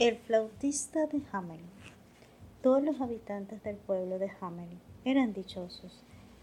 [0.00, 1.68] El flautista de Hamelin.
[2.62, 5.92] Todos los habitantes del pueblo de Hamelin eran dichosos,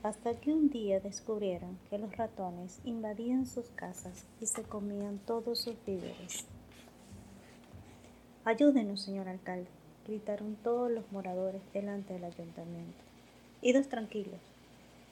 [0.04, 5.60] hasta que un día descubrieron que los ratones invadían sus casas y se comían todos
[5.60, 6.46] sus víveres.
[8.46, 9.72] Ayúdenos, señor alcalde,
[10.06, 13.04] gritaron todos los moradores delante del ayuntamiento.
[13.64, 14.40] Idos tranquilos,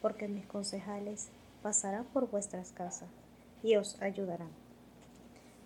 [0.04, 1.30] porque mis concejales
[1.64, 3.10] pasarán por vuestras casas
[3.64, 4.65] y os ayudarán.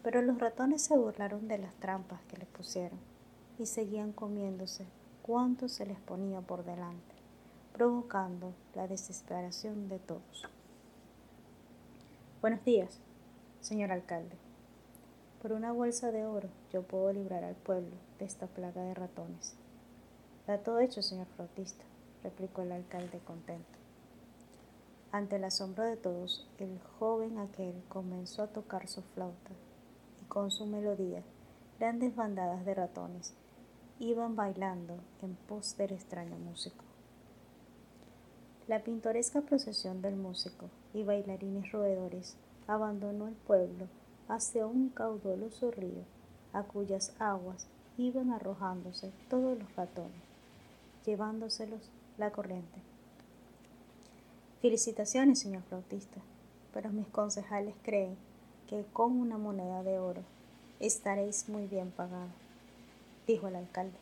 [0.01, 2.99] Pero los ratones se burlaron de las trampas que les pusieron
[3.57, 4.85] y seguían comiéndose
[5.21, 7.15] cuanto se les ponía por delante,
[7.73, 10.47] provocando la desesperación de todos.
[12.39, 13.01] Buenos días,
[13.59, 14.37] señor alcalde.
[15.41, 19.55] Por una bolsa de oro yo puedo librar al pueblo de esta plaga de ratones.
[20.47, 21.83] Da todo hecho, señor flautista,
[22.23, 23.77] replicó el alcalde contento.
[25.11, 29.51] Ante el asombro de todos, el joven aquel comenzó a tocar su flauta
[30.29, 31.23] con su melodía,
[31.79, 33.33] grandes bandadas de ratones
[33.99, 36.85] iban bailando en pos del extraño músico.
[38.67, 42.37] La pintoresca procesión del músico y bailarines roedores
[42.67, 43.87] abandonó el pueblo
[44.27, 46.03] hacia un caudaloso río,
[46.53, 50.21] a cuyas aguas iban arrojándose todos los ratones,
[51.05, 52.79] llevándoselos la corriente.
[54.61, 56.21] Felicitaciones, señor flautista,
[56.71, 58.28] pero mis concejales creen
[58.69, 60.21] que con una moneda de oro
[60.79, 62.29] estaréis muy bien pagado,
[63.25, 63.97] dijo el alcalde.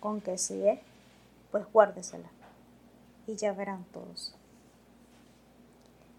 [0.00, 0.80] Con que si es,
[1.50, 2.28] pues guárdesela,
[3.26, 4.34] y ya verán todos.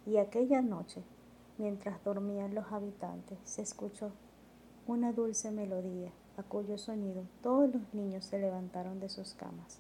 [0.08, 1.04] Y aquella noche,
[1.60, 4.12] mientras dormían los habitantes, se escuchó
[4.88, 9.78] una dulce melodía, a cuyo sonido todos los niños se levantaron de sus camas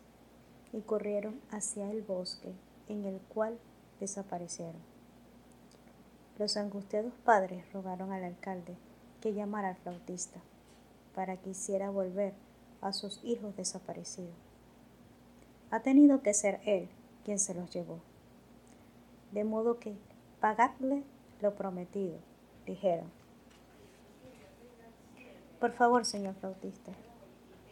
[0.71, 2.53] y corrieron hacia el bosque
[2.88, 3.58] en el cual
[3.99, 4.94] desaparecieron.
[6.38, 8.75] Los angustiados padres rogaron al alcalde
[9.22, 10.42] que llamara al flautista
[11.14, 12.33] para que hiciera volver
[12.81, 14.36] a sus hijos desaparecidos.
[15.72, 16.89] Ha tenido que ser él
[17.23, 18.00] quien se los llevó.
[19.32, 19.95] De modo que
[20.42, 21.04] pagadle
[21.42, 22.17] lo prometido,
[22.65, 23.09] dijeron.
[25.59, 26.92] Por favor, señor flautista,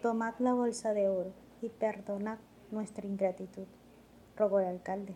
[0.01, 2.39] tomad la bolsa de oro y perdonad
[2.71, 3.67] nuestra ingratitud,
[4.35, 5.15] rogó el alcalde,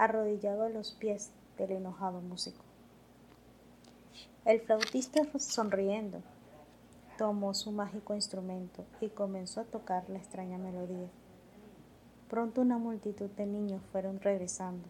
[0.00, 2.64] arrodillado a los pies del enojado músico.
[4.46, 6.22] El flautista sonriendo
[7.18, 11.10] tomó su mágico instrumento y comenzó a tocar la extraña melodía.
[12.30, 14.88] Pronto una multitud de niños fueron regresando,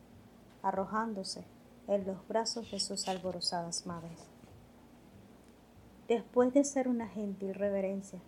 [0.62, 1.42] arrojándose
[1.88, 4.28] en los brazos de sus alborozadas madres.
[6.06, 8.20] Después de hacer una gentil reverencia,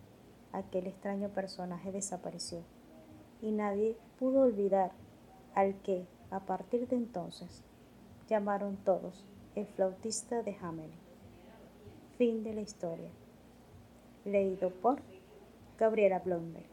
[0.53, 2.65] aquel extraño personaje desapareció
[3.41, 4.91] y nadie pudo olvidar
[5.55, 7.63] al que, a partir de entonces,
[8.27, 9.23] llamaron todos
[9.55, 10.99] el flautista de Hamelin.
[12.17, 13.11] Fin de la historia.
[14.25, 15.03] Leído por
[15.79, 16.65] Gabriela Blondel.